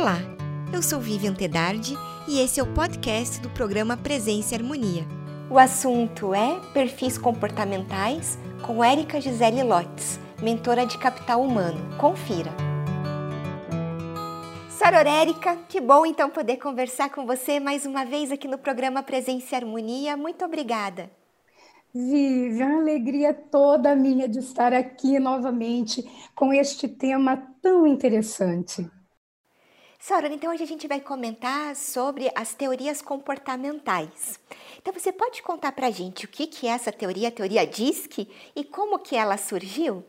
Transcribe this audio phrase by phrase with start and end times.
[0.00, 0.16] Olá,
[0.72, 1.94] eu sou Vivian Tedardi
[2.26, 5.04] e esse é o podcast do programa Presença e Harmonia.
[5.50, 11.98] O assunto é perfis comportamentais com Érica Gisele Lotes, mentora de capital humano.
[11.98, 12.50] Confira.
[14.70, 19.02] Soror Érica, que bom então poder conversar com você mais uma vez aqui no programa
[19.02, 20.16] Presença e Harmonia.
[20.16, 21.10] Muito obrigada.
[21.94, 26.02] Vivian, alegria toda minha de estar aqui novamente
[26.34, 28.90] com este tema tão interessante.
[30.00, 34.40] Sora, então hoje a gente vai comentar sobre as teorias comportamentais.
[34.78, 37.66] Então você pode contar para a gente o que, que é essa teoria, a teoria
[37.66, 38.26] DISC,
[38.56, 40.02] e como que ela surgiu?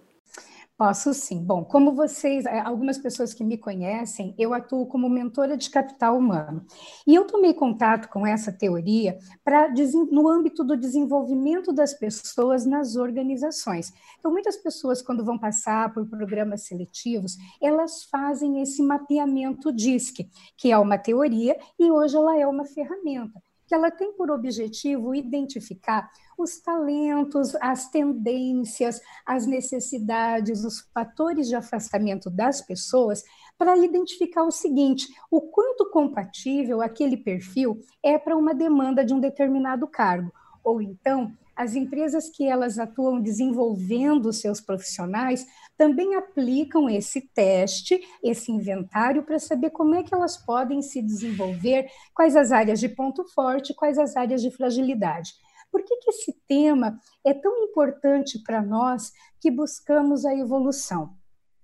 [0.82, 1.44] Posso sim.
[1.44, 6.18] Bom, como vocês, é, algumas pessoas que me conhecem, eu atuo como mentora de capital
[6.18, 6.66] humano.
[7.06, 9.72] E eu tomei contato com essa teoria para
[10.12, 13.94] no âmbito do desenvolvimento das pessoas nas organizações.
[14.18, 20.72] Então, muitas pessoas, quando vão passar por programas seletivos, elas fazem esse mapeamento DISC, que
[20.72, 23.40] é uma teoria e hoje ela é uma ferramenta
[23.72, 31.56] que ela tem por objetivo identificar os talentos, as tendências, as necessidades, os fatores de
[31.56, 33.24] afastamento das pessoas,
[33.58, 39.20] para identificar o seguinte: o quanto compatível aquele perfil é para uma demanda de um
[39.20, 40.32] determinado cargo,
[40.64, 45.46] ou então as empresas que elas atuam desenvolvendo seus profissionais
[45.78, 51.88] também aplicam esse teste, esse inventário, para saber como é que elas podem se desenvolver,
[52.16, 55.34] quais as áreas de ponto forte, quais as áreas de fragilidade.
[55.72, 61.16] Por que, que esse tema é tão importante para nós que buscamos a evolução?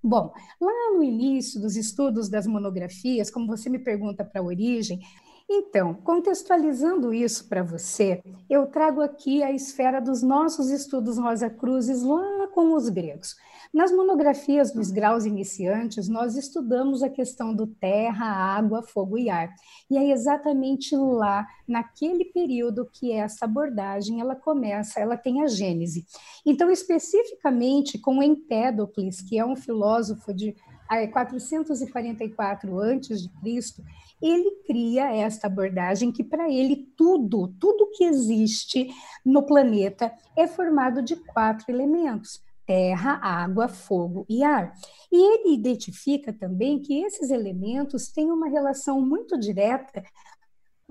[0.03, 5.01] Bom, lá no início dos estudos das monografias, como você me pergunta para a origem,
[5.49, 12.03] então, contextualizando isso para você, eu trago aqui a esfera dos nossos estudos Rosa Cruzes
[12.03, 13.35] lá com os gregos.
[13.73, 19.53] Nas monografias dos graus iniciantes, nós estudamos a questão do terra, água, fogo e ar.
[19.89, 26.05] E é exatamente lá, naquele período, que essa abordagem ela começa, ela tem a gênese.
[26.45, 30.55] Então, especificamente com Empédocles, que é um filósofo de
[31.11, 33.83] 444 a.C.,
[34.21, 38.89] ele cria esta abordagem que para ele tudo, tudo que existe
[39.25, 44.73] no planeta é formado de quatro elementos: terra, água, fogo e ar.
[45.11, 50.03] E ele identifica também que esses elementos têm uma relação muito direta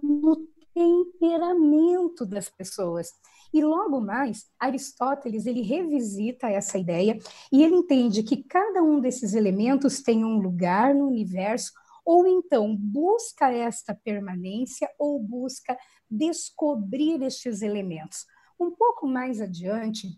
[0.03, 0.37] no
[0.73, 3.09] temperamento das pessoas.
[3.53, 7.19] E logo mais, Aristóteles ele revisita essa ideia
[7.51, 11.73] e ele entende que cada um desses elementos tem um lugar no universo
[12.07, 15.77] ou então busca esta permanência ou busca
[16.09, 18.25] descobrir estes elementos.
[18.59, 20.09] Um pouco mais adiante,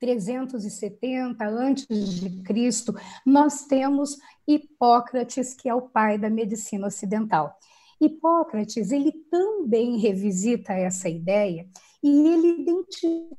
[0.00, 2.94] 370 antes de Cristo,
[3.26, 4.16] nós temos
[4.46, 7.54] Hipócrates, que é o pai da medicina ocidental.
[8.00, 11.68] Hipócrates, ele também revisita essa ideia
[12.02, 13.36] e ele identifica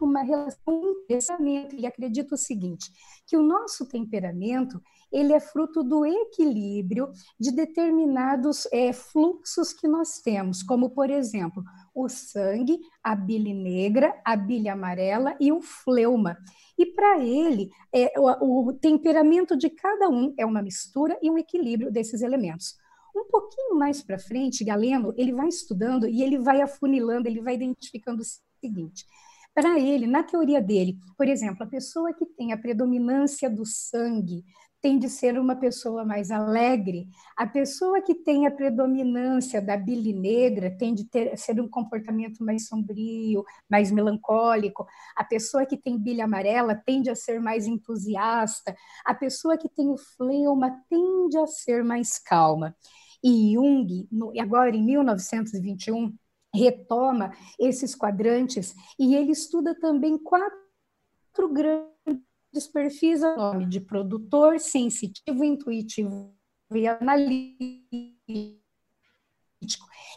[0.00, 1.74] uma relação com pensamento.
[1.74, 2.90] Ele acredita o seguinte,
[3.26, 4.80] que o nosso temperamento
[5.12, 11.62] ele é fruto do equilíbrio de determinados é, fluxos que nós temos, como, por exemplo,
[11.94, 16.38] o sangue, a bile negra, a bile amarela e o fleuma.
[16.78, 21.36] E para ele, é, o, o temperamento de cada um é uma mistura e um
[21.36, 22.74] equilíbrio desses elementos.
[23.14, 27.54] Um pouquinho mais para frente, Galeno, ele vai estudando e ele vai afunilando, ele vai
[27.54, 28.26] identificando o
[28.64, 29.04] seguinte:
[29.54, 34.44] para ele, na teoria dele, por exemplo, a pessoa que tem a predominância do sangue
[34.82, 37.08] tende a ser uma pessoa mais alegre.
[37.36, 42.44] A pessoa que tem a predominância da bile negra tende a ter, ser um comportamento
[42.44, 44.84] mais sombrio, mais melancólico.
[45.16, 48.74] A pessoa que tem bile amarela tende a ser mais entusiasta.
[49.04, 52.76] A pessoa que tem o fleuma tende a ser mais calma.
[53.22, 56.12] E Jung, no, agora em 1921,
[56.54, 66.34] retoma esses quadrantes e ele estuda também quatro grandes perfis nome de produtor, sensitivo, intuitivo
[66.74, 68.61] e analítico.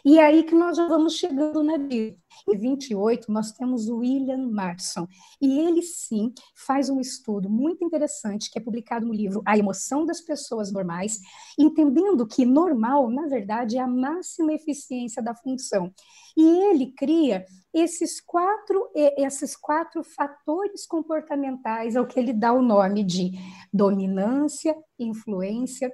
[0.04, 2.16] E é aí que nós já vamos chegando na Bíblia.
[2.48, 5.08] Em 28, nós temos o William Marson,
[5.40, 10.06] e ele sim faz um estudo muito interessante que é publicado no livro A Emoção
[10.06, 11.18] das Pessoas Normais,
[11.58, 15.92] entendendo que normal, na verdade, é a máxima eficiência da função.
[16.36, 17.44] E ele cria
[17.74, 23.32] esses quatro, esses quatro fatores comportamentais ao que ele dá o nome de
[23.72, 25.92] dominância, influência,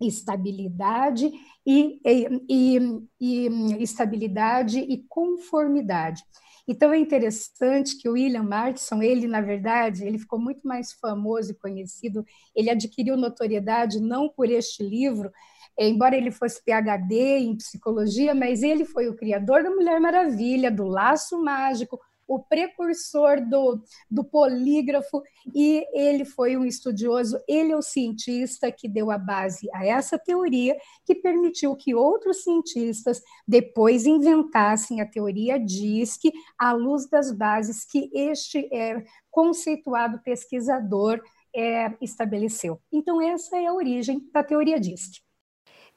[0.00, 1.30] estabilidade
[1.66, 2.78] e, e, e,
[3.20, 6.22] e estabilidade e conformidade.
[6.68, 11.52] Então é interessante que o William Martinson, ele na verdade, ele ficou muito mais famoso
[11.52, 15.30] e conhecido, ele adquiriu notoriedade não por este livro,
[15.78, 20.86] embora ele fosse PhD em psicologia, mas ele foi o criador da Mulher Maravilha, do
[20.86, 23.80] Laço Mágico, o precursor do,
[24.10, 25.22] do polígrafo,
[25.54, 30.18] e ele foi um estudioso, ele é o cientista que deu a base a essa
[30.18, 37.84] teoria, que permitiu que outros cientistas depois inventassem a teoria DISC à luz das bases
[37.84, 41.20] que este é, conceituado pesquisador
[41.54, 42.80] é, estabeleceu.
[42.92, 45.20] Então, essa é a origem da teoria DISC.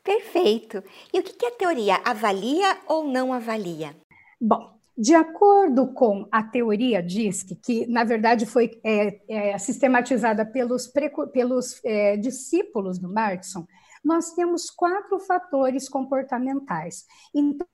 [0.03, 0.81] Perfeito.
[1.13, 3.95] E o que a teoria avalia ou não avalia?
[4.39, 10.91] Bom, de acordo com a teoria DISC, que na verdade foi é, é, sistematizada pelos,
[11.31, 13.65] pelos é, discípulos do Martinson,
[14.03, 17.05] nós temos quatro fatores comportamentais.
[17.33, 17.65] Então,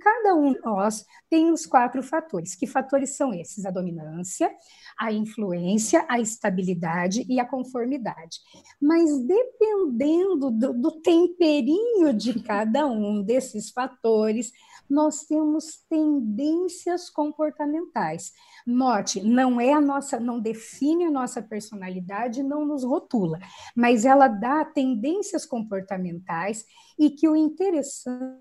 [0.00, 2.56] cada um de nós tem os quatro fatores.
[2.56, 3.64] Que fatores são esses?
[3.64, 4.50] A dominância,
[4.98, 8.38] a influência, a estabilidade e a conformidade.
[8.82, 14.50] Mas dependendo do, do temperinho de cada um desses fatores,
[14.88, 18.32] nós temos tendências comportamentais.
[18.66, 23.38] Note, não é a nossa, não define a nossa personalidade, não nos rotula,
[23.74, 26.64] mas ela dá tendências comportamentais
[26.98, 28.38] e que o interessante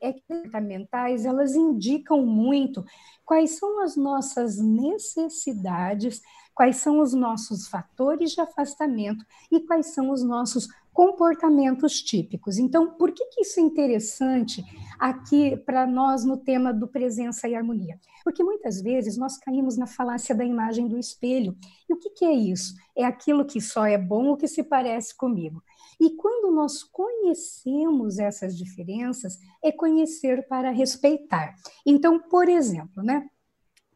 [0.00, 2.84] é que comportamentais elas indicam muito
[3.24, 6.20] quais são as nossas necessidades,
[6.54, 12.58] quais são os nossos fatores de afastamento e quais são os nossos comportamentos típicos.
[12.58, 14.62] Então, por que, que isso é interessante
[14.98, 17.98] aqui para nós no tema do presença e harmonia?
[18.22, 21.56] Porque muitas vezes nós caímos na falácia da imagem do espelho.
[21.88, 22.74] E o que, que é isso?
[22.94, 25.62] É aquilo que só é bom o que se parece comigo.
[25.98, 31.54] E quando nós conhecemos essas diferenças, é conhecer para respeitar.
[31.86, 33.28] Então, por exemplo, né?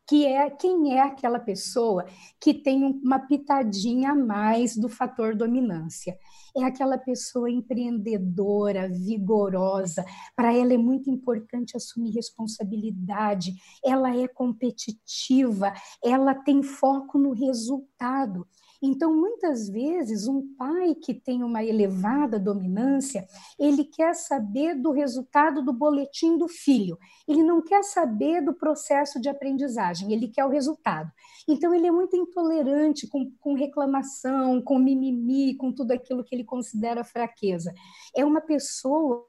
[0.08, 2.06] Que é quem é aquela pessoa
[2.40, 6.16] que tem uma pitadinha a mais do fator dominância.
[6.56, 10.04] É aquela pessoa empreendedora, vigorosa.
[10.34, 13.52] Para ela é muito importante assumir responsabilidade.
[13.84, 15.72] Ela é competitiva,
[16.02, 18.46] ela tem foco no resultado.
[18.82, 23.26] Então, muitas vezes, um pai que tem uma elevada dominância,
[23.58, 29.20] ele quer saber do resultado do boletim do filho, ele não quer saber do processo
[29.20, 31.10] de aprendizagem, ele quer o resultado.
[31.48, 36.44] Então, ele é muito intolerante com, com reclamação, com mimimi, com tudo aquilo que ele
[36.44, 37.72] considera fraqueza.
[38.14, 39.26] É uma pessoa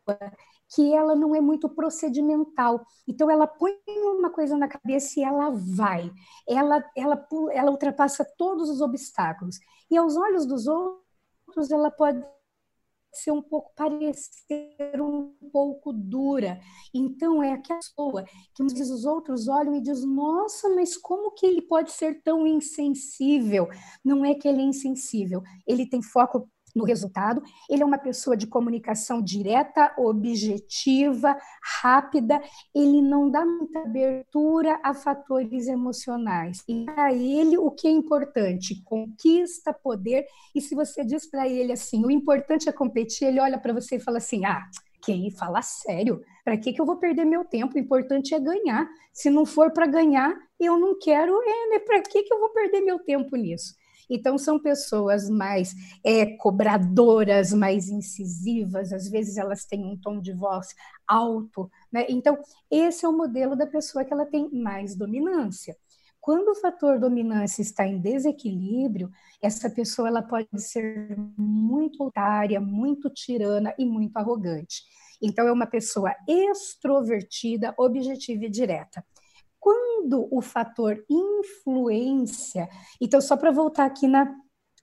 [0.73, 2.85] que ela não é muito procedimental.
[3.07, 6.11] Então ela põe uma coisa na cabeça e ela vai.
[6.47, 9.57] Ela ela ela ultrapassa todos os obstáculos.
[9.89, 12.23] E aos olhos dos outros ela pode
[13.13, 16.59] ser um pouco parecer um pouco dura.
[16.93, 21.61] Então é aquela pessoa que os outros olham e diz: "Nossa, mas como que ele
[21.61, 23.67] pode ser tão insensível?".
[24.03, 27.41] Não é que ele é insensível, ele tem foco no resultado.
[27.69, 31.37] Ele é uma pessoa de comunicação direta, objetiva,
[31.81, 32.41] rápida.
[32.73, 36.63] Ele não dá muita abertura a fatores emocionais.
[36.67, 38.81] E para ele, o que é importante?
[38.83, 40.25] Conquista, poder.
[40.55, 43.95] E se você diz para ele assim, o importante é competir, ele olha para você
[43.95, 44.63] e fala assim: ah,
[45.01, 46.21] que fala sério.
[46.43, 47.75] Para que, que eu vou perder meu tempo?
[47.75, 48.87] O importante é ganhar.
[49.13, 51.33] Se não for para ganhar, eu não quero.
[51.41, 51.79] É, né?
[51.79, 53.73] Para que, que eu vou perder meu tempo nisso?
[54.09, 55.73] Então, são pessoas mais
[56.03, 60.67] é, cobradoras, mais incisivas, às vezes elas têm um tom de voz
[61.07, 61.69] alto.
[61.91, 62.05] Né?
[62.09, 62.37] Então,
[62.71, 65.75] esse é o modelo da pessoa que ela tem mais dominância.
[66.19, 69.09] Quando o fator dominância está em desequilíbrio,
[69.41, 74.83] essa pessoa ela pode ser muito otária, muito tirana e muito arrogante.
[75.21, 79.03] Então, é uma pessoa extrovertida, objetiva e direta
[79.67, 82.69] quando o fator influência,
[83.01, 84.33] então só para voltar aqui na,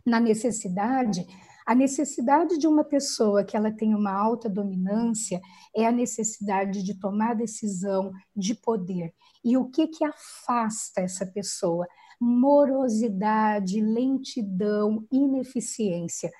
[0.04, 1.26] na necessidade,
[1.64, 5.40] a necessidade de uma pessoa que ela tem uma alta dominância
[5.74, 9.14] é a necessidade de tomar decisão, de poder.
[9.42, 11.88] E o que que afasta essa pessoa?
[12.20, 16.30] Morosidade, lentidão, ineficiência.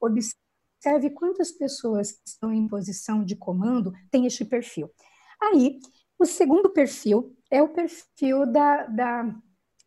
[0.00, 4.90] Observe quantas pessoas que estão em posição de comando têm este perfil.
[5.40, 5.78] Aí,
[6.22, 9.34] o segundo perfil é o perfil da, da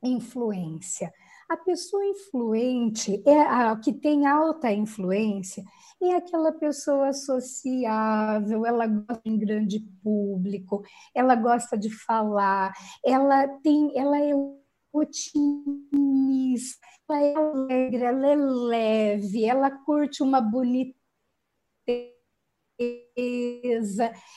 [0.03, 1.13] influência.
[1.49, 5.63] A pessoa influente, é a que tem alta influência,
[6.01, 12.73] é aquela pessoa sociável, ela gosta em grande público, ela gosta de falar,
[13.03, 14.33] ela tem, ela é
[14.91, 20.95] otimista, ela é alegre, ela é leve, ela curte uma boniteza,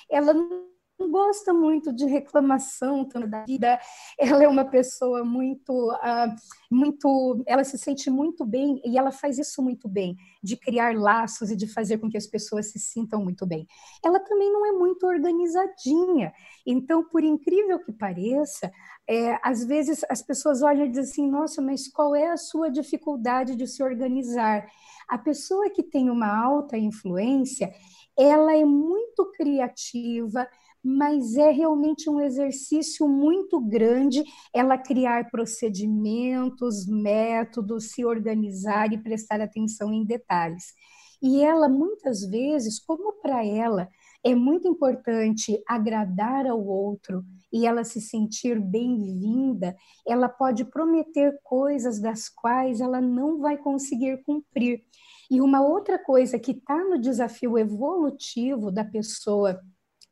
[0.08, 0.67] ela não
[1.06, 3.78] gosta muito de reclamação da vida.
[4.18, 6.34] Ela é uma pessoa muito, uh,
[6.70, 11.50] muito, ela se sente muito bem e ela faz isso muito bem, de criar laços
[11.50, 13.66] e de fazer com que as pessoas se sintam muito bem.
[14.04, 16.32] Ela também não é muito organizadinha.
[16.66, 18.70] Então, por incrível que pareça,
[19.08, 22.70] é, às vezes as pessoas olham e dizem assim: Nossa, mas qual é a sua
[22.70, 24.66] dificuldade de se organizar?
[25.08, 27.72] A pessoa que tem uma alta influência,
[28.18, 30.46] ela é muito criativa,
[30.82, 34.22] mas é realmente um exercício muito grande
[34.54, 40.72] ela criar procedimentos, métodos, se organizar e prestar atenção em detalhes.
[41.20, 43.88] E ela, muitas vezes, como para ela
[44.24, 52.00] é muito importante agradar ao outro e ela se sentir bem-vinda, ela pode prometer coisas
[52.00, 54.82] das quais ela não vai conseguir cumprir.
[55.30, 59.60] E uma outra coisa que está no desafio evolutivo da pessoa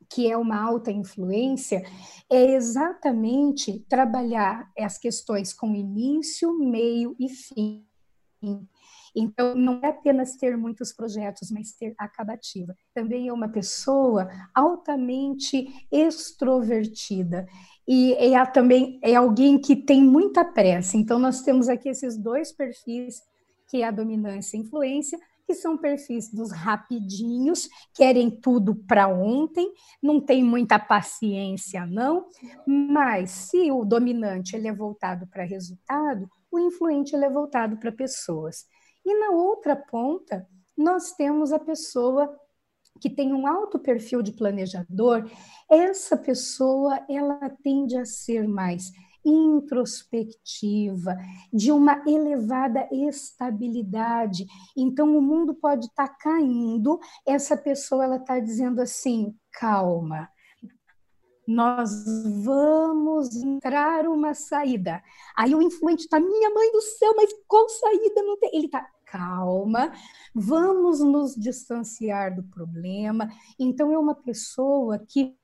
[0.09, 1.83] que é uma alta influência,
[2.29, 7.85] é exatamente trabalhar as questões com início, meio e fim.
[9.15, 12.75] Então, não é apenas ter muitos projetos, mas ter acabativa.
[12.93, 17.47] Também é uma pessoa altamente extrovertida.
[17.87, 20.97] E é também é alguém que tem muita pressa.
[20.97, 23.21] Então, nós temos aqui esses dois perfis,
[23.69, 29.07] que é a dominância e a influência, que são perfis dos rapidinhos, querem tudo para
[29.07, 29.73] ontem,
[30.03, 32.27] não tem muita paciência não,
[32.67, 37.93] mas se o dominante ele é voltado para resultado, o influente ele é voltado para
[37.93, 38.65] pessoas.
[39.05, 40.45] E na outra ponta,
[40.77, 42.37] nós temos a pessoa
[42.99, 45.29] que tem um alto perfil de planejador,
[45.71, 48.91] essa pessoa ela tende a ser mais
[49.29, 51.15] introspectiva,
[51.51, 54.45] de uma elevada estabilidade.
[54.75, 60.29] Então o mundo pode estar tá caindo, essa pessoa ela está dizendo assim, calma.
[61.47, 61.89] Nós
[62.43, 65.01] vamos entrar uma saída.
[65.37, 68.49] Aí o influente está, minha mãe do céu, mas qual saída não tem?
[68.53, 69.93] Ele está, calma,
[70.35, 73.29] vamos nos distanciar do problema.
[73.57, 75.37] Então é uma pessoa que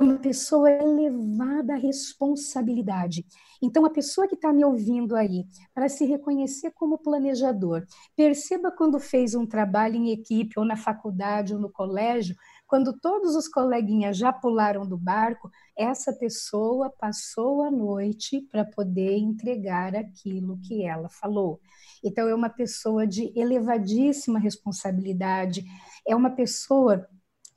[0.00, 3.26] uma pessoa elevada à responsabilidade.
[3.62, 7.84] Então, a pessoa que está me ouvindo aí, para se reconhecer como planejador,
[8.16, 12.34] perceba quando fez um trabalho em equipe, ou na faculdade, ou no colégio,
[12.66, 19.18] quando todos os coleguinhas já pularam do barco, essa pessoa passou a noite para poder
[19.18, 21.60] entregar aquilo que ela falou.
[22.02, 25.62] Então, é uma pessoa de elevadíssima responsabilidade,
[26.08, 27.06] é uma pessoa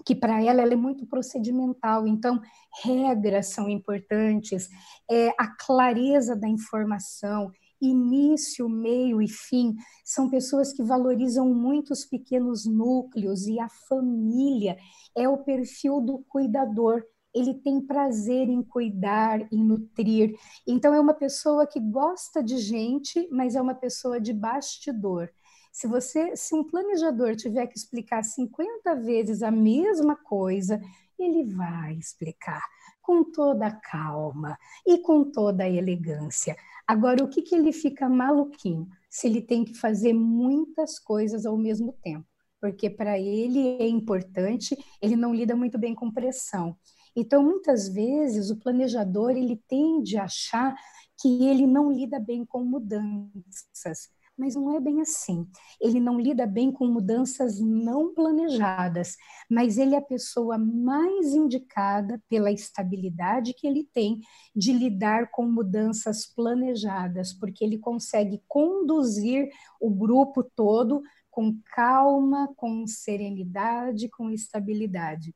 [0.06, 2.42] que para ela, ela é muito procedimental, então
[2.84, 4.70] regras são importantes,
[5.10, 12.06] é, a clareza da informação, início, meio e fim, são pessoas que valorizam muito os
[12.06, 14.78] pequenos núcleos e a família
[15.16, 17.04] é o perfil do cuidador.
[17.34, 20.36] Ele tem prazer em cuidar, em nutrir.
[20.68, 25.30] Então, é uma pessoa que gosta de gente, mas é uma pessoa de bastidor.
[25.74, 30.80] Se você, se um planejador tiver que explicar 50 vezes a mesma coisa,
[31.18, 32.62] ele vai explicar
[33.02, 36.56] com toda a calma e com toda a elegância.
[36.86, 38.88] Agora, o que, que ele fica maluquinho?
[39.10, 42.28] Se ele tem que fazer muitas coisas ao mesmo tempo,
[42.62, 46.78] porque para ele é importante, ele não lida muito bem com pressão.
[47.16, 50.76] Então, muitas vezes, o planejador ele tende a achar
[51.20, 55.48] que ele não lida bem com mudanças mas não é bem assim.
[55.80, 59.16] Ele não lida bem com mudanças não planejadas,
[59.50, 64.20] mas ele é a pessoa mais indicada pela estabilidade que ele tem
[64.56, 69.50] de lidar com mudanças planejadas, porque ele consegue conduzir
[69.80, 75.34] o grupo todo com calma, com serenidade, com estabilidade.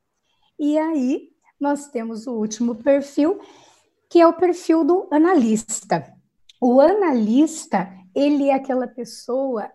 [0.59, 3.39] E aí nós temos o último perfil,
[4.09, 6.13] que é o perfil do analista.
[6.61, 9.71] O analista ele é aquela pessoa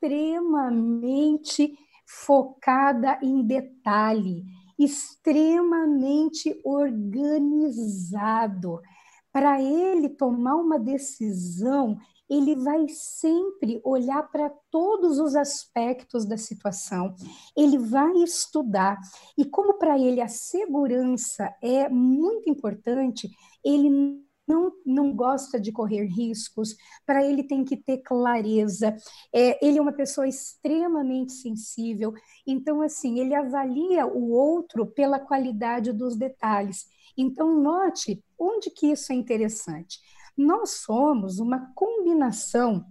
[0.00, 1.76] extremamente
[2.06, 4.44] focada em detalhe,
[4.78, 7.60] extremamente organizado.
[9.32, 17.16] Para ele tomar uma decisão, ele vai sempre olhar para todos os aspectos da situação,
[17.56, 18.96] ele vai estudar.
[19.36, 23.28] E como para ele a segurança é muito importante,
[23.64, 26.76] ele não, não gosta de correr riscos,
[27.06, 28.96] para ele tem que ter clareza,
[29.32, 32.12] é, ele é uma pessoa extremamente sensível,
[32.44, 36.86] então, assim, ele avalia o outro pela qualidade dos detalhes.
[37.16, 40.00] Então, note onde que isso é interessante.
[40.36, 42.84] Nós somos uma combinação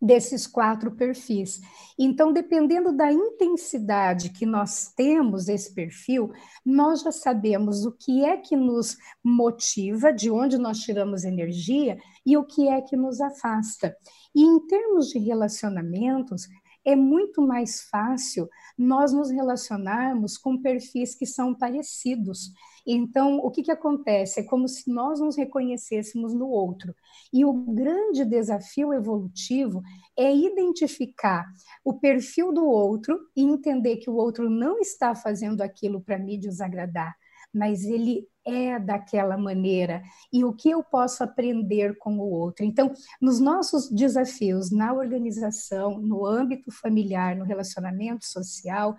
[0.00, 1.60] desses quatro perfis.
[1.98, 6.32] Então, dependendo da intensidade que nós temos esse perfil,
[6.64, 12.36] nós já sabemos o que é que nos motiva, de onde nós tiramos energia e
[12.36, 13.94] o que é que nos afasta.
[14.34, 16.48] E em termos de relacionamentos,
[16.84, 22.52] é muito mais fácil nós nos relacionarmos com perfis que são parecidos.
[22.86, 24.40] Então, o que, que acontece?
[24.40, 26.94] É como se nós nos reconhecêssemos no outro.
[27.32, 29.82] E o grande desafio evolutivo
[30.16, 31.46] é identificar
[31.84, 36.38] o perfil do outro e entender que o outro não está fazendo aquilo para me
[36.38, 37.14] desagradar,
[37.52, 40.02] mas ele é daquela maneira
[40.32, 42.64] e o que eu posso aprender com o outro.
[42.64, 48.96] Então, nos nossos desafios na organização, no âmbito familiar, no relacionamento social,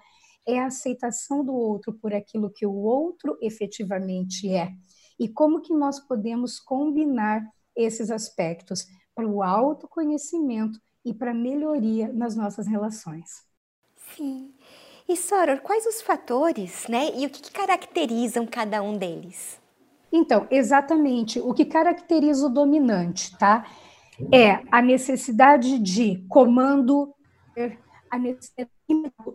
[0.47, 4.71] é a aceitação do outro por aquilo que o outro efetivamente é.
[5.19, 7.43] E como que nós podemos combinar
[7.75, 13.29] esses aspectos para o autoconhecimento e para melhoria nas nossas relações.
[14.15, 14.53] Sim.
[15.11, 17.09] E Soror, quais os fatores, né?
[17.17, 19.59] E o que, que caracterizam cada um deles?
[20.09, 23.69] Então, exatamente, o que caracteriza o dominante, tá?
[24.31, 27.13] É a necessidade de comando,
[28.09, 28.71] a necessidade,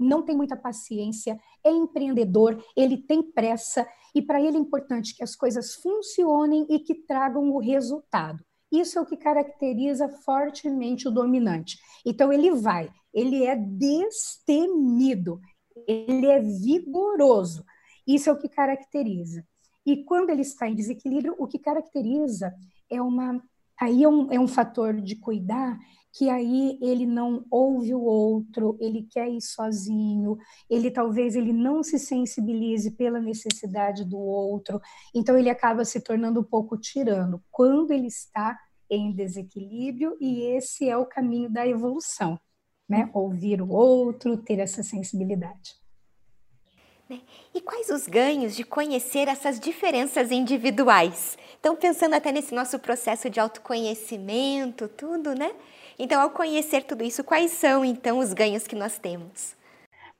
[0.00, 5.22] não tem muita paciência, é empreendedor, ele tem pressa e para ele é importante que
[5.22, 8.42] as coisas funcionem e que tragam o resultado.
[8.72, 11.78] Isso é o que caracteriza fortemente o dominante.
[12.04, 15.38] Então ele vai, ele é destemido,
[15.86, 17.64] ele é vigoroso.
[18.06, 19.46] Isso é o que caracteriza.
[19.84, 22.52] E quando ele está em desequilíbrio, o que caracteriza
[22.90, 23.42] é uma.
[23.80, 25.78] Aí é um, é um fator de cuidar
[26.16, 30.38] que aí ele não ouve o outro, ele quer ir sozinho,
[30.68, 34.80] ele talvez ele não se sensibilize pela necessidade do outro,
[35.14, 40.88] então ele acaba se tornando um pouco tirano quando ele está em desequilíbrio e esse
[40.88, 42.40] é o caminho da evolução,
[42.88, 43.10] né?
[43.12, 45.74] Ouvir o outro, ter essa sensibilidade.
[47.08, 47.20] Né?
[47.54, 51.38] E quais os ganhos de conhecer essas diferenças individuais?
[51.60, 55.52] Então, pensando até nesse nosso processo de autoconhecimento, tudo, né?
[55.98, 59.56] Então, ao conhecer tudo isso, quais são então os ganhos que nós temos?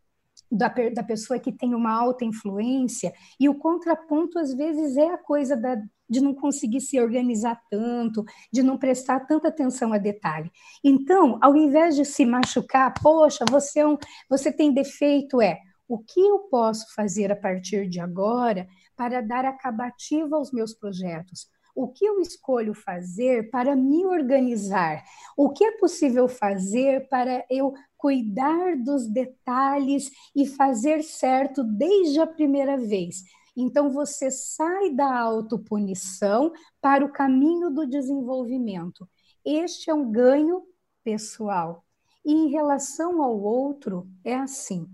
[0.52, 5.18] da, da pessoa que tem uma alta influência, e o contraponto, às vezes, é a
[5.18, 10.52] coisa da, de não conseguir se organizar tanto, de não prestar tanta atenção a detalhe.
[10.84, 13.98] Então, ao invés de se machucar, poxa, você, é um,
[14.30, 19.46] você tem defeito, é o que eu posso fazer a partir de agora para dar
[19.46, 21.48] acabativa aos meus projetos?
[21.76, 25.04] O que eu escolho fazer para me organizar?
[25.36, 32.26] O que é possível fazer para eu cuidar dos detalhes e fazer certo desde a
[32.26, 33.24] primeira vez?
[33.56, 39.08] Então, você sai da autopunição para o caminho do desenvolvimento.
[39.46, 40.64] Este é um ganho
[41.04, 41.86] pessoal.
[42.26, 44.88] E em relação ao outro, é assim: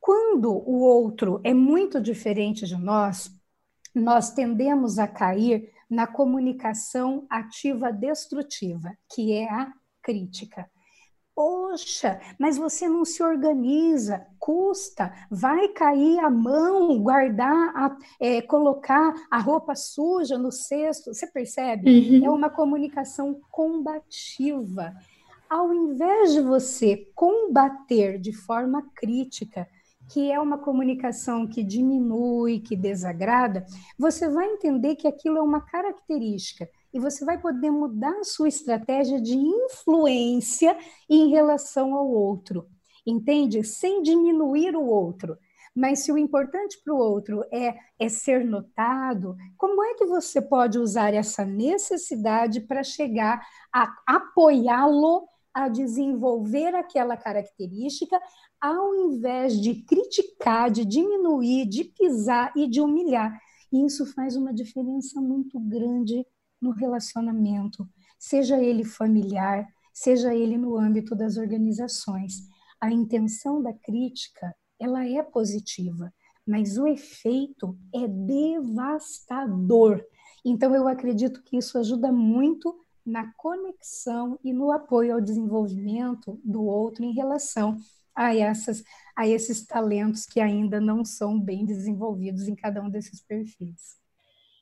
[0.00, 3.30] quando o outro é muito diferente de nós,
[3.94, 10.68] nós tendemos a cair na comunicação ativa destrutiva, que é a crítica.
[11.34, 19.12] Poxa, mas você não se organiza, custa, vai cair a mão, guardar, a, é, colocar
[19.28, 21.12] a roupa suja no cesto.
[21.12, 21.90] Você percebe?
[21.90, 22.24] Uhum.
[22.24, 24.94] É uma comunicação combativa.
[25.50, 29.68] ao invés de você combater de forma crítica,
[30.08, 33.64] que é uma comunicação que diminui, que desagrada,
[33.98, 38.46] você vai entender que aquilo é uma característica e você vai poder mudar a sua
[38.46, 40.78] estratégia de influência
[41.10, 42.68] em relação ao outro,
[43.04, 43.64] entende?
[43.64, 45.36] Sem diminuir o outro.
[45.74, 50.40] Mas se o importante para o outro é, é ser notado, como é que você
[50.40, 58.20] pode usar essa necessidade para chegar a apoiá-lo a desenvolver aquela característica,
[58.60, 63.36] ao invés de criticar, de diminuir, de pisar e de humilhar?
[63.72, 66.24] E isso faz uma diferença muito grande
[66.60, 67.88] no relacionamento,
[68.18, 72.48] seja ele familiar, seja ele no âmbito das organizações.
[72.80, 76.12] A intenção da crítica ela é positiva,
[76.46, 80.04] mas o efeito é devastador.
[80.44, 86.64] Então, eu acredito que isso ajuda muito na conexão e no apoio ao desenvolvimento do
[86.64, 87.76] outro em relação
[88.14, 88.82] a, essas,
[89.16, 94.02] a esses talentos que ainda não são bem desenvolvidos em cada um desses perfis.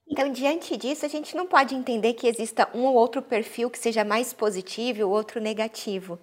[0.06, 3.78] Então, diante disso, a gente não pode entender que exista um ou outro perfil que
[3.78, 6.18] seja mais positivo e o outro negativo.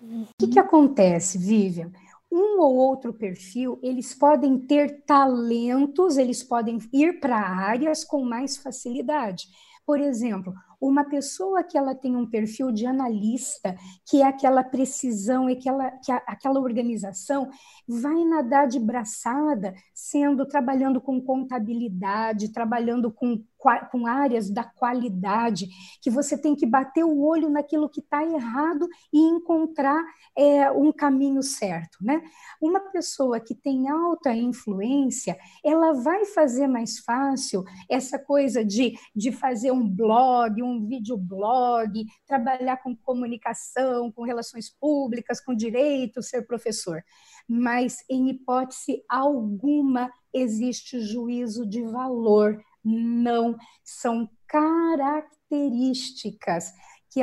[0.00, 1.92] O que, que acontece, Vivian?
[2.30, 8.56] Um ou outro perfil, eles podem ter talentos, eles podem ir para áreas com mais
[8.56, 9.46] facilidade.
[9.86, 15.48] Por exemplo, uma pessoa que ela tem um perfil de analista, que é aquela precisão
[15.48, 17.48] e aquela, que a, aquela organização
[17.86, 23.44] vai nadar de braçada, sendo trabalhando com contabilidade, trabalhando com
[23.90, 25.68] com áreas da qualidade,
[26.00, 30.02] que você tem que bater o olho naquilo que está errado e encontrar
[30.36, 31.98] é, um caminho certo.
[32.00, 32.22] Né?
[32.60, 39.30] Uma pessoa que tem alta influência, ela vai fazer mais fácil essa coisa de, de
[39.30, 47.02] fazer um blog, um videoblog, trabalhar com comunicação, com relações públicas, com direito, ser professor.
[47.48, 56.72] Mas, em hipótese alguma, existe juízo de valor não, são características
[57.10, 57.20] que,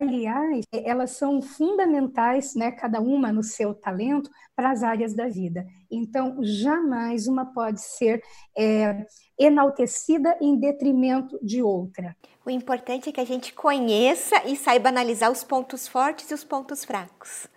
[0.00, 5.66] aliás, elas são fundamentais, né, cada uma no seu talento, para as áreas da vida.
[5.90, 8.22] Então, jamais uma pode ser
[8.56, 9.06] é,
[9.38, 12.16] enaltecida em detrimento de outra.
[12.44, 16.44] O importante é que a gente conheça e saiba analisar os pontos fortes e os
[16.44, 17.48] pontos fracos.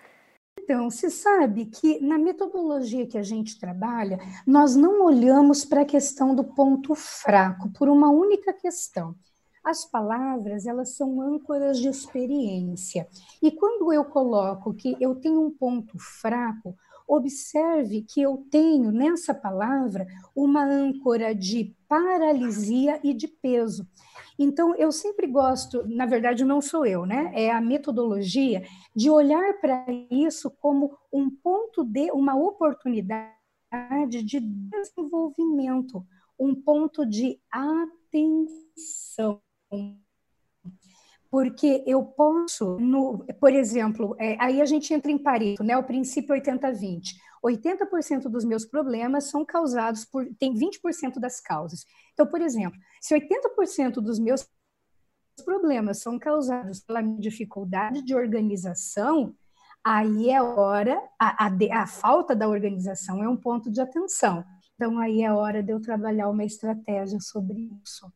[0.70, 5.86] Então, se sabe que na metodologia que a gente trabalha, nós não olhamos para a
[5.86, 9.16] questão do ponto fraco por uma única questão.
[9.64, 13.08] As palavras, elas são âncoras de experiência.
[13.42, 16.78] E quando eu coloco que eu tenho um ponto fraco,
[17.10, 23.88] observe que eu tenho nessa palavra uma âncora de paralisia e de peso.
[24.38, 27.32] Então, eu sempre gosto, na verdade, não sou eu, né?
[27.34, 28.64] É a metodologia
[28.96, 33.34] de olhar para isso como um ponto de uma oportunidade
[34.24, 36.06] de desenvolvimento,
[36.40, 39.42] um ponto de atenção.
[41.32, 45.78] Porque eu posso, no, por exemplo, é, aí a gente entra em Pareto, né?
[45.78, 47.14] O princípio 80-20.
[47.44, 50.28] 80% dos meus problemas são causados por.
[50.38, 51.86] tem 20% das causas.
[52.14, 54.48] Então, por exemplo, se 80% dos meus
[55.44, 59.34] problemas são causados pela minha dificuldade de organização,
[59.84, 64.44] aí é hora, a, a, a, falta da organização é um ponto de atenção.
[64.76, 68.12] Então, aí é hora de eu trabalhar uma estratégia sobre isso.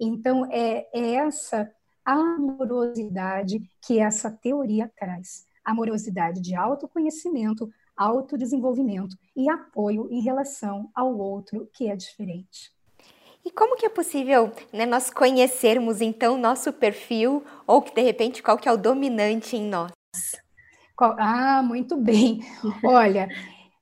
[0.00, 1.70] Então, é, é essa
[2.04, 5.46] amorosidade que essa teoria traz.
[5.64, 12.72] Amorosidade de autoconhecimento, autodesenvolvimento e apoio em relação ao outro que é diferente.
[13.44, 18.42] E como que é possível né, nós conhecermos então nosso perfil ou que de repente
[18.42, 19.92] qual que é o dominante em nós?
[20.98, 22.40] Ah, muito bem.
[22.84, 23.28] Olha,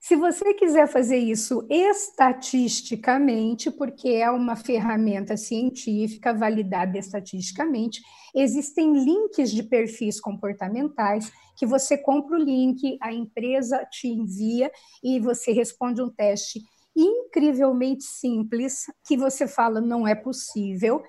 [0.03, 8.03] se você quiser fazer isso estatisticamente, porque é uma ferramenta científica validada estatisticamente,
[8.35, 14.73] existem links de perfis comportamentais que você compra o link, a empresa te envia
[15.05, 16.61] e você responde um teste
[16.95, 21.03] incrivelmente simples, que você fala não é possível,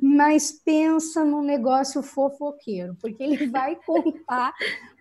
[0.00, 4.52] mas pensa num negócio fofoqueiro, porque ele vai contar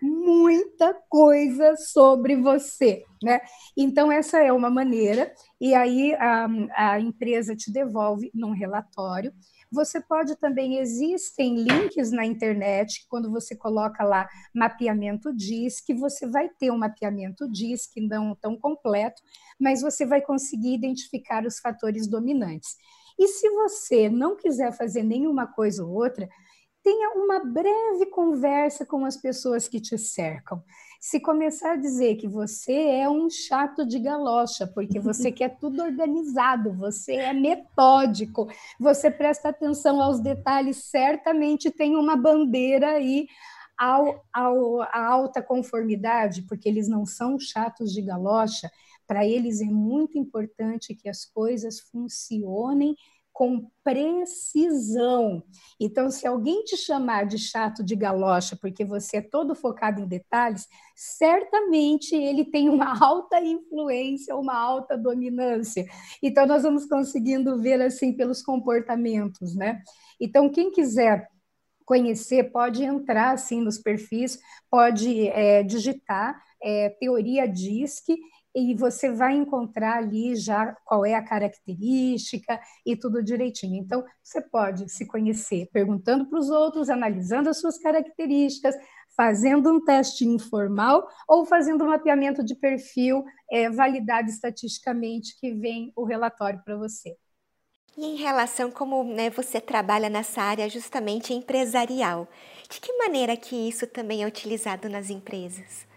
[0.01, 3.41] muita coisa sobre você, né?
[3.75, 9.33] Então essa é uma maneira, e aí a, a empresa te devolve num relatório.
[9.71, 16.49] Você pode também, existem links na internet, quando você coloca lá mapeamento DISC, você vai
[16.49, 19.21] ter um mapeamento DISC não tão completo,
[19.59, 22.75] mas você vai conseguir identificar os fatores dominantes.
[23.19, 26.27] E se você não quiser fazer nenhuma coisa ou outra,
[26.81, 30.63] tenha uma breve conversa com as pessoas que te cercam.
[30.99, 35.81] Se começar a dizer que você é um chato de galocha, porque você quer tudo
[35.81, 43.27] organizado, você é metódico, você presta atenção aos detalhes, certamente tem uma bandeira aí
[43.77, 48.69] ao, ao, a alta conformidade, porque eles não são chatos de galocha,
[49.07, 52.93] para eles é muito importante que as coisas funcionem
[53.39, 55.41] com precisão.
[55.79, 60.05] Então, se alguém te chamar de chato de galocha porque você é todo focado em
[60.05, 65.85] detalhes, certamente ele tem uma alta influência, uma alta dominância.
[66.21, 69.81] Então, nós vamos conseguindo ver assim pelos comportamentos, né?
[70.19, 71.29] Então, quem quiser
[71.85, 74.37] conhecer, pode entrar assim nos perfis,
[74.69, 78.17] pode é, digitar é, teoria DISC
[78.55, 83.75] e você vai encontrar ali já qual é a característica e tudo direitinho.
[83.75, 88.75] Então, você pode se conhecer perguntando para os outros, analisando as suas características,
[89.15, 95.91] fazendo um teste informal ou fazendo um mapeamento de perfil é, validado estatisticamente que vem
[95.95, 97.15] o relatório para você.
[97.97, 102.29] E em relação como né, você trabalha nessa área justamente empresarial,
[102.69, 105.88] de que maneira que isso também é utilizado nas empresas?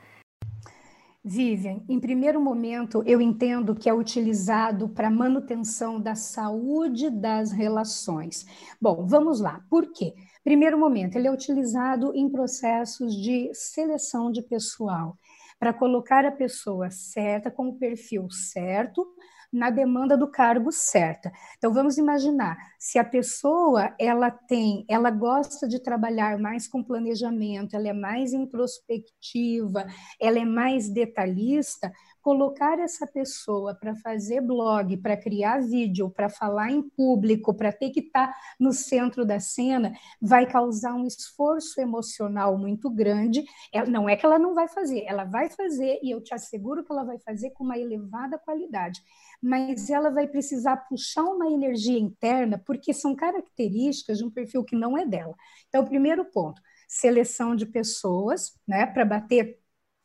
[1.24, 8.44] Vivian, em primeiro momento, eu entendo que é utilizado para manutenção da saúde das relações.
[8.80, 9.64] Bom, vamos lá.
[9.70, 10.14] Por quê?
[10.42, 15.16] Primeiro momento, ele é utilizado em processos de seleção de pessoal,
[15.60, 19.06] para colocar a pessoa certa com o perfil certo
[19.52, 21.30] na demanda do cargo certa.
[21.58, 27.74] Então vamos imaginar, se a pessoa ela tem, ela gosta de trabalhar mais com planejamento,
[27.74, 29.86] ela é mais introspectiva,
[30.20, 36.70] ela é mais detalhista, colocar essa pessoa para fazer blog, para criar vídeo, para falar
[36.70, 41.80] em público, para ter que estar tá no centro da cena, vai causar um esforço
[41.80, 43.44] emocional muito grande.
[43.72, 46.84] É, não é que ela não vai fazer, ela vai fazer e eu te asseguro
[46.84, 49.02] que ela vai fazer com uma elevada qualidade
[49.42, 54.76] mas ela vai precisar puxar uma energia interna, porque são características de um perfil que
[54.76, 55.34] não é dela.
[55.68, 59.58] Então, primeiro ponto, seleção de pessoas, né, para bater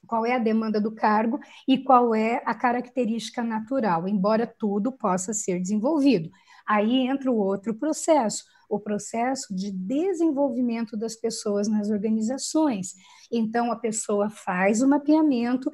[0.08, 5.34] qual é a demanda do cargo e qual é a característica natural, embora tudo possa
[5.34, 6.32] ser desenvolvido.
[6.66, 12.94] Aí entra o outro processo, o processo de desenvolvimento das pessoas nas organizações.
[13.32, 15.70] Então, a pessoa faz o mapeamento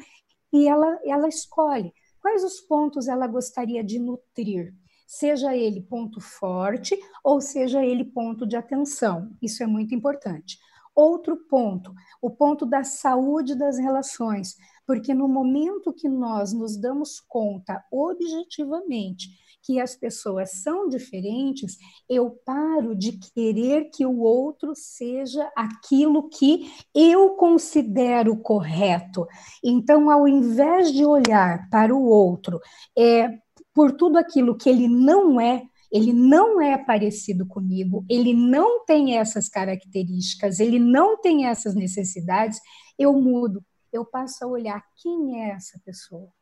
[0.52, 1.92] e ela, ela escolhe
[2.22, 4.74] quais os pontos ela gostaria de nutrir,
[5.06, 9.32] seja ele ponto forte ou seja ele ponto de atenção.
[9.42, 10.58] Isso é muito importante.
[10.96, 17.20] Outro ponto, o ponto da saúde das relações, porque no momento que nós nos damos
[17.20, 19.30] conta objetivamente
[19.64, 21.78] que as pessoas são diferentes,
[22.10, 29.26] eu paro de querer que o outro seja aquilo que eu considero correto.
[29.64, 32.60] Então, ao invés de olhar para o outro
[32.98, 33.40] é,
[33.74, 39.16] por tudo aquilo que ele não é, ele não é parecido comigo, ele não tem
[39.16, 42.60] essas características, ele não tem essas necessidades,
[42.98, 46.34] eu mudo, eu passo a olhar quem é essa pessoa,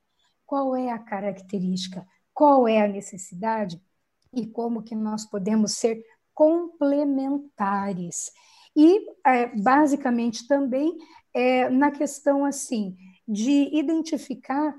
[0.46, 3.78] qual é a característica, qual é a necessidade
[4.34, 6.02] e como que nós podemos ser
[6.34, 8.32] complementares.
[8.74, 10.98] E, é, basicamente, também
[11.34, 12.96] é, na questão, assim,
[13.28, 14.74] de identificar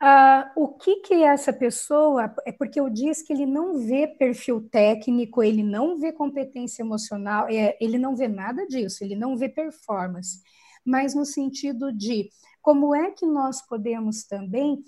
[0.00, 4.68] ah, o que que essa pessoa, é porque eu disse que ele não vê perfil
[4.70, 9.48] técnico, ele não vê competência emocional, é, ele não vê nada disso, ele não vê
[9.48, 10.40] performance,
[10.84, 12.30] mas no sentido de
[12.62, 14.82] como é que nós podemos também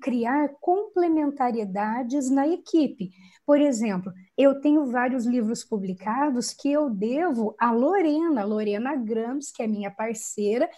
[0.00, 3.12] criar complementariedades na equipe.
[3.46, 9.62] Por exemplo, eu tenho vários livros publicados que eu devo à Lorena, Lorena Grams, que
[9.62, 10.68] é minha parceira,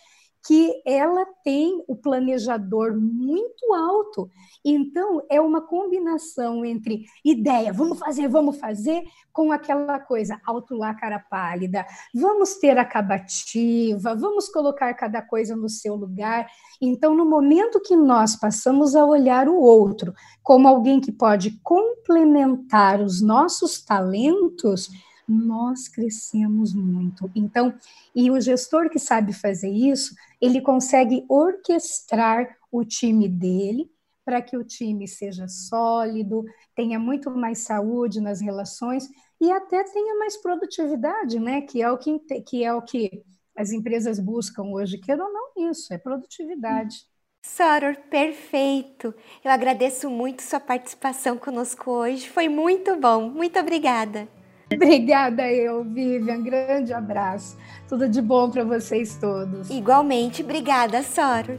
[0.46, 4.30] que ela tem o planejador muito alto.
[4.64, 10.94] Então, é uma combinação entre ideia, vamos fazer, vamos fazer, com aquela coisa, alto lá,
[10.94, 16.46] cara pálida, vamos ter acabativa, vamos colocar cada coisa no seu lugar.
[16.80, 23.00] Então, no momento que nós passamos a olhar o outro como alguém que pode complementar
[23.00, 24.88] os nossos talentos,
[25.28, 27.30] nós crescemos muito.
[27.34, 27.74] Então,
[28.14, 33.90] e o gestor que sabe fazer isso, ele consegue orquestrar o time dele
[34.24, 39.08] para que o time seja sólido, tenha muito mais saúde nas relações
[39.40, 41.60] e até tenha mais produtividade, né?
[41.60, 43.22] Que é o que, que é o que
[43.56, 47.06] as empresas buscam hoje, quer ou não isso, é produtividade.
[47.40, 49.14] Soror, perfeito.
[49.44, 52.28] Eu agradeço muito sua participação conosco hoje.
[52.28, 53.30] Foi muito bom.
[53.30, 54.28] Muito obrigada.
[54.72, 56.42] Obrigada eu, Vivian.
[56.42, 57.56] Grande abraço.
[57.88, 59.70] Tudo de bom para vocês todos.
[59.70, 61.58] Igualmente, obrigada, Sora.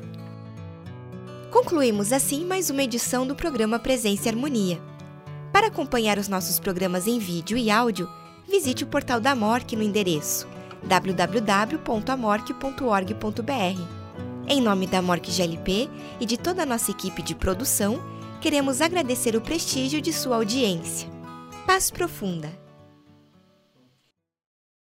[1.51, 4.77] Concluímos assim mais uma edição do programa Presença e Harmonia.
[5.53, 8.09] Para acompanhar os nossos programas em vídeo e áudio,
[8.47, 10.47] visite o portal da MORC no endereço
[10.83, 13.81] www.amorque.org.br.
[14.49, 15.89] Em nome da MORC GLP
[16.19, 17.99] e de toda a nossa equipe de produção,
[18.39, 21.09] queremos agradecer o prestígio de sua audiência.
[21.65, 22.66] Paz profunda!